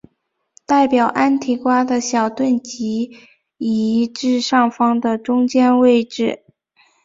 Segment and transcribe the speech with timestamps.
[0.65, 3.15] 代表安提瓜的小盾即
[3.59, 6.43] 移至上方的中间位置。